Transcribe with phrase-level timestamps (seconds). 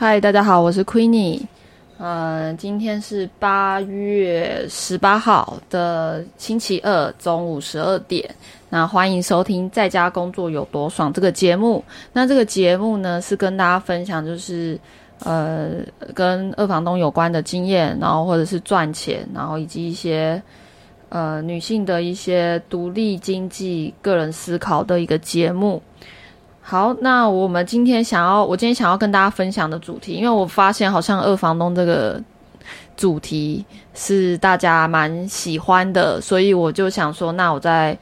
[0.00, 1.42] 嗨，大家好，我是 Queenie。
[1.98, 8.32] 嗯，今天是八月十八号的星期二中午十二点。
[8.70, 11.84] 那欢迎收听《在家工作有多爽》这个节目。
[12.12, 14.78] 那这个节目呢，是跟大家分享就是
[15.24, 15.70] 呃
[16.14, 20.40] 跟二房东有关的经验，然后或者是赚钱，然后以及一些
[21.08, 25.82] 呃女性的一些独立经济、个人思考的一个节目。
[26.70, 32.22] 好，那我们今天想要，我今天想要跟大家分享的主题，因为我发现好像二房东这个
[32.94, 37.96] 主题是大家蛮喜欢的，所以我就想说，那我再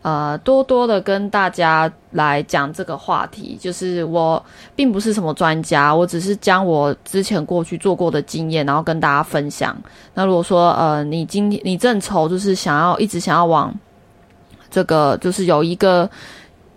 [0.00, 3.58] 呃多多的跟大家来讲这个话题。
[3.60, 4.42] 就是我
[4.74, 9.76] 并不是什么专家，我只是将我之前过去做过的经验，然后跟大家分享。
[10.14, 13.74] 那如果说呃你今天你正愁就是想要一直想要往
[14.70, 16.08] 这个就是有一个。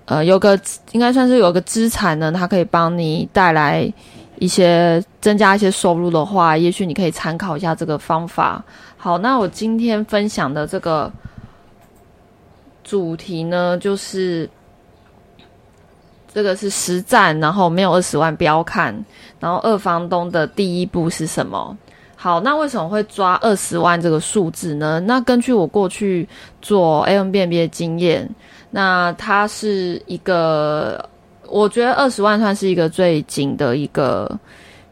[0.10, 0.60] 呃，有个
[0.92, 3.88] 应该算是有个资产呢，它可以帮你带来
[4.40, 8.64] 一些增加一些收入的话，也许你可以参考一下这个方法。
[8.98, 11.12] 好，那我今天分享的这个
[12.84, 14.50] 主题呢，就是
[16.34, 19.06] 这个是实战，然后没有二十万不要看，
[19.40, 21.78] 然后二房东的第一步是什么？
[22.22, 25.00] 好，那为什么会抓二十万这个数字呢？
[25.00, 26.28] 那根据我过去
[26.62, 28.30] 做 A N B B 的经验。
[28.72, 31.10] 那它是一个，
[31.48, 34.30] 我觉得二十万算是一个最紧的一个，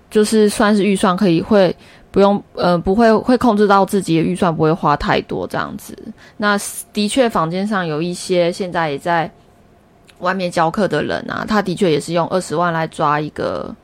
[0.09, 1.75] 就是算是预算可以会
[2.11, 5.93] 不用呃不会会控制到自己的预算不会花太多这样子。
[6.37, 6.57] 那
[6.93, 9.29] 的确房间上有一些现在也在
[10.19, 13.75] 外面教课的人啊，他的确也是用二十万来抓一个，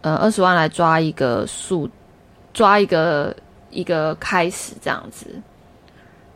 [0.00, 1.88] 呃二十万来抓一个数，
[2.56, 3.36] 抓一个
[3.70, 5.26] 一个开始这样子。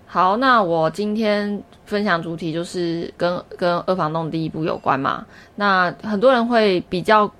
[0.06, 5.24] 好，那我今天分享主题就是跟跟二房东第一步有关嘛。
[5.54, 7.30] 那很多人会比较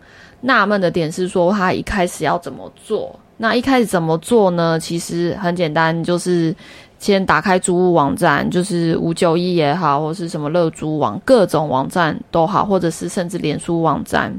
[0.41, 3.15] 纳闷的点是说，他一开始要怎么做？
[3.37, 4.81] 那一开始怎么做呢？
[4.81, 6.55] 其实很简单，就是
[6.99, 14.33] 先打开租屋网站，就是五九一也好，或是什么乐租网，各种网站都好，或者是甚至脸书网站，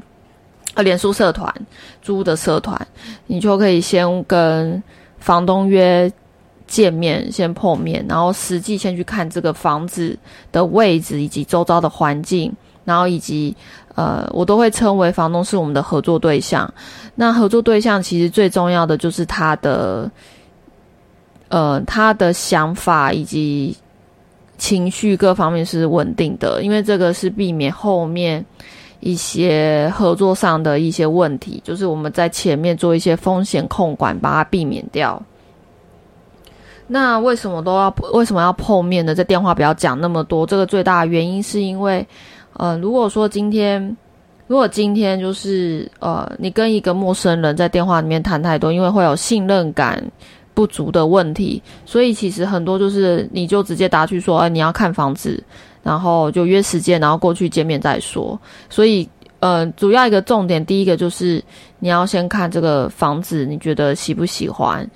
[0.73, 1.53] 呃，脸书社团
[2.01, 2.87] 租的社团，
[3.27, 4.81] 你就可以先跟
[5.19, 6.11] 房东约。
[6.67, 10.17] 见面先碰面，然后实际先去看这个房子
[10.53, 12.49] 的位置以及周遭的环境，
[12.85, 13.53] 然后以及
[13.95, 16.73] 呃，我都会称为房东是我们的合作对象。
[17.13, 20.09] 那合作对象其实最重要的就是他的
[21.49, 23.75] 呃他的想法以及
[24.57, 28.45] 情绪各方面是稳定的，因为这个是避免后面
[29.01, 35.21] 一些合作上的一些问题，就是我们在前面做一些风险控管，把它避免掉。
[36.87, 39.15] 那为什么都要为什么要碰面呢？
[39.15, 40.45] 在电话不要讲那么多。
[40.45, 42.05] 这个最大的原因是因为，
[42.53, 43.95] 呃，如果说今天，
[44.47, 50.03] 如果今天就是呃，你跟一个陌生人在电话里面谈太多，因为会有信任感
[50.53, 55.41] 不足的问题，所以其实很多就是你就直接打去说，哎，你要看房子，
[55.83, 58.39] 然后就约时间，然后过去见面再说。
[58.69, 59.07] 所以，
[59.39, 61.43] 呃，主要一个重点，第一个就是
[61.79, 64.87] 你要先看这个房子，你觉得喜不喜欢。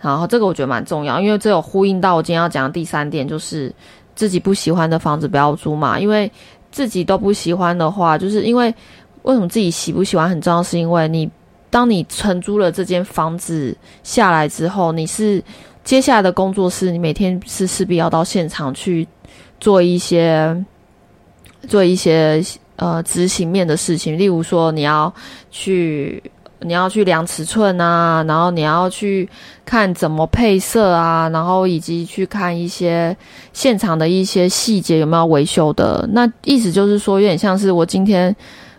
[0.00, 3.72] 然后这个我觉得蛮重要，因为这有呼应到我今天要讲的第三点，就是
[4.16, 6.00] 自己不喜欢的房子不要租嘛。
[6.00, 6.30] 因为
[6.72, 8.74] 自己都不喜欢的话，就是因为
[9.22, 11.30] 为什么自己喜不喜欢很重要，是因为你
[11.70, 15.40] 当你承租了这间房子下来之后，你是
[15.84, 19.06] 接下来的工作是你每天是势必要到现场去
[19.62, 20.54] 做一些
[21.66, 22.42] 做一些
[22.76, 25.10] 呃执行面的事情，例如说你要
[25.50, 26.22] 去。
[26.64, 29.28] 你要去量尺寸啊，然后你要去
[29.64, 33.16] 看怎么配色啊，然后以及去看一些
[33.52, 36.08] 现场的一些细节有没有维修的。
[36.12, 38.32] 那意思就是说，有点像是我今天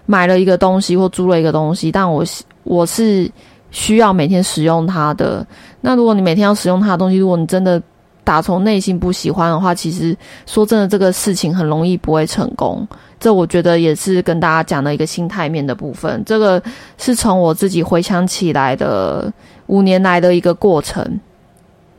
[0.06, 2.24] 买了一个东西或租了一个东西，但我
[2.64, 3.30] 我是
[3.70, 5.46] 需要每天使用它的。
[5.82, 7.84] 那如果你每天要使用它的东西，如果你真的
[8.24, 10.16] 打从内心不喜欢的话，其实
[10.46, 12.88] 说真的，这个事情很容易不会成功。
[13.20, 16.22] 这我觉得也是跟大家讲的一个心态面的部分。
[16.26, 16.62] 这个
[16.98, 19.32] 是从我自己回想起来的
[19.68, 21.20] 五年来的一个过程。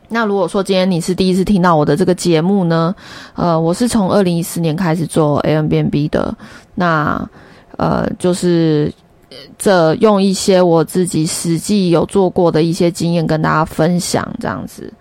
[0.07, 2.93] 那如果说今天你是第一次听到我的这个节目呢，
[3.33, 6.35] 呃，我是从二零一四年开始做 A M B N B 的。
[6.75, 7.27] 那
[7.77, 8.93] 呃，就是
[9.57, 14.93] 这用一些我自己实际有做过的一些经验跟大家分享，这样子。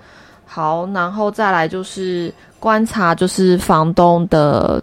[0.54, 4.80] 好，然后再来就是观察，就是房东的。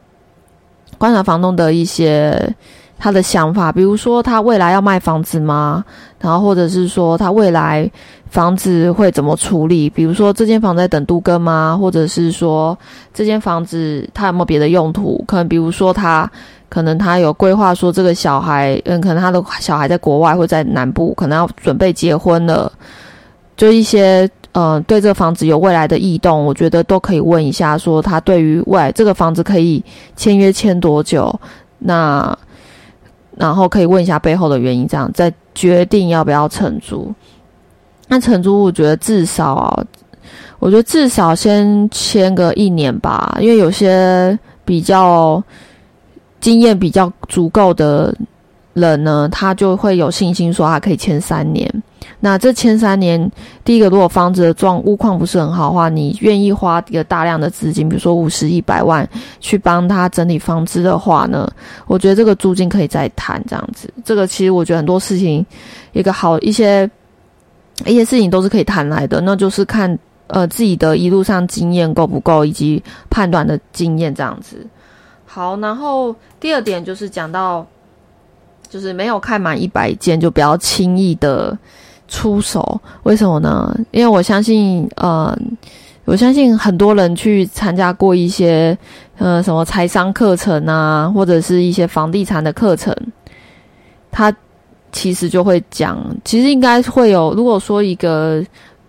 [0.97, 2.37] 观察房东的一些
[2.99, 5.81] 他的想法，比如说他未来要卖房子吗？
[6.19, 7.89] 然后或者是说他未来
[8.29, 9.89] 房子会怎么处理？
[9.89, 11.77] 比如说这间房在等都更吗？
[11.79, 12.77] 或者是说
[13.13, 15.23] 这间房子他有没有别的用途？
[15.25, 16.29] 可能比如说他
[16.67, 22.69] 可能他有规划说这个小孩，嗯，可能他的小孩在国外或在南部，可能要准备结婚了，
[23.55, 29.83] 就一些呃对这个房子有未来的异动，我觉得都可以问一下，说他对于未来这个房子可以
[30.15, 31.33] 签约签多久，
[31.79, 32.37] 那
[33.37, 37.13] 然后可以问一下背后的原因，这样再决定要不要承租。
[38.07, 39.85] 那承租，我觉得至少啊。
[40.59, 45.43] 我觉得至少先签个一年吧，因为有些比较
[46.39, 48.15] 经验比较足够的
[48.73, 51.69] 人呢，他就会有信心说他可以签三年。
[52.19, 53.31] 那这签三年，
[53.63, 59.07] 第一个，如果房子的状屋况不是很好的话，你愿意花一个大量的资金，比如说五十一百万
[59.39, 61.51] 去帮他整理房子的话呢，
[61.87, 63.91] 我觉得这个租金可以再谈这样子。
[64.05, 65.45] 这个其实我觉得很多事情，
[65.93, 66.89] 一个好一些
[67.85, 69.97] 一些事情都是可以谈来的，那就是看。
[70.33, 74.65] 呃，自己的一路上经验够不够，以及判断的经验这样子。
[75.25, 77.67] 好，然后第二点就是讲到，
[78.71, 81.55] 就是没有看满一百件就不要轻易的
[82.07, 82.79] 出手。
[83.03, 83.77] 为什么呢？
[83.91, 85.37] 因为我相信，呃，
[86.05, 88.75] 我相信很多人去参加过一些
[89.17, 92.95] 呃什么财商课程啊，或者是一些房地产的课程，
[94.09, 94.33] 他
[94.93, 98.41] 其实就会讲，其实应该会有，如果说一个。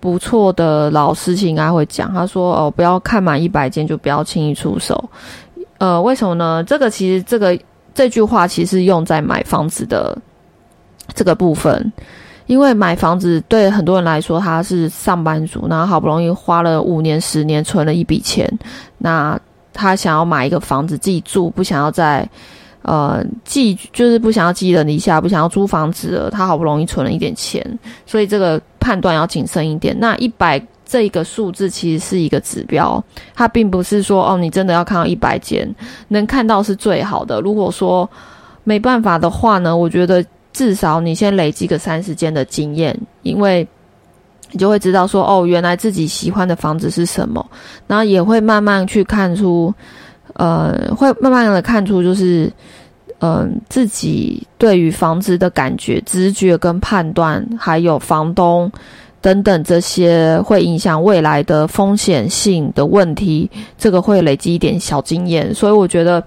[0.02, 5.08] 不错的老师应该会讲，他说：“哦，不要看满一百件就不要轻易出手。”
[5.79, 6.64] 呃，为什么呢？
[6.64, 7.56] 这个其实这个
[7.94, 10.17] 这句话其实用在买房子的
[11.15, 11.93] 这个部分，
[12.47, 18.50] 因为买房子对很多人来说，他是上班族，然后好不容易花了五年、十年存了一笔钱，
[18.99, 19.39] 那
[19.73, 22.29] 他想要买一个房子自己住，不想要在。
[22.85, 26.31] 呃，寄就是不想要寄人篱下，不想要租房子了。
[26.31, 27.65] 他好不容易存了一点钱，
[28.05, 29.97] 所以这个判断要谨慎一点。
[30.00, 30.61] 那一百
[30.93, 33.03] 这一个数字其实是一个指标，
[33.35, 35.67] 它并不是说哦，你真的要看到一百间，
[36.09, 37.41] 能看到是最好的。
[37.41, 38.06] 如果说
[38.65, 40.23] 没办法的话呢，我觉得
[40.53, 43.67] 至少你先累积个三十间的经验，因为
[44.50, 47.43] 你就会知道说哦，原来自己喜欢的房子是什么，
[47.87, 49.73] 然后也会慢慢去看出。
[50.35, 52.50] 呃，会慢慢的看出，就是，
[53.19, 58.73] 嗯，自己对于房子的感觉、直觉跟判断，还有房东
[59.23, 63.51] 等等这些，会影响未来的风险性的问题。
[63.79, 66.23] 这个会累积一点小经验，所以我觉得，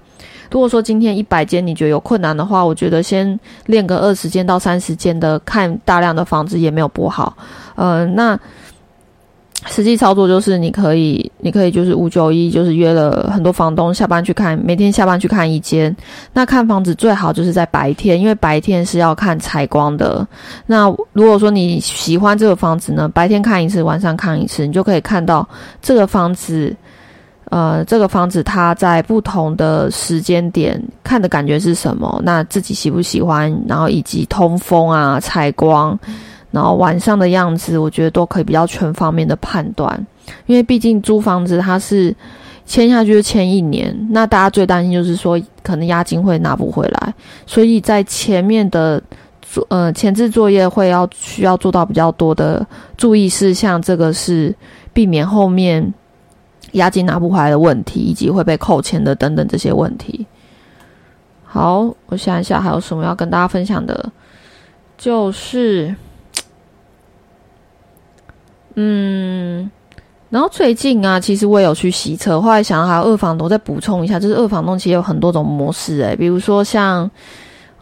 [0.49, 7.37] 如果说今天一百间你觉得有困难的话，我觉得先练个二十间到三十间的，看大量的房子也没有不好。
[7.75, 8.39] 嗯，那。
[9.67, 15.95] 实际操作就是，你可以，你可以就是五九一，就是约了很多房东下班去看，每天下班去看一间。
[16.33, 20.27] 那看房子最好就是在白天，因为白天是要看采光的。
[20.67, 25.47] 那如果说你喜欢这个房子呢，白天看一次，晚上看一次，你就可以看到
[25.81, 26.75] 这个房子，
[27.49, 35.97] 呃，这个房子它在不同的时间点看的感觉是什么，那自己喜不喜欢，然后以及通风啊、采光。
[36.55, 40.07] 然后晚上的样子，我觉得都可以比较全方面的判断，
[40.45, 42.15] 因为毕竟租房子它是
[42.65, 47.13] 签下去就签一年，那大家最担心就是说可能押金会拿不回来，
[47.45, 49.03] 所以在前面的
[49.41, 54.55] 做呃前置作业会要需要做到比较多的注意事项，这个是
[54.93, 55.93] 避免后面
[56.71, 60.25] 押金拿不回来的问题，以及会被扣钱的等等这些问题。
[61.43, 64.09] 好，我想一下还有什么要跟大家分享的，
[64.97, 65.93] 就是。
[68.75, 69.69] 嗯，
[70.29, 77.09] 然后最近啊，其实我也有去洗车，后来想到还有二房东，再补充一下，就是二房东其实有很多种模式诶，比如说像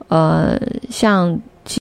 [0.08, 0.58] 呃
[0.90, 1.38] 像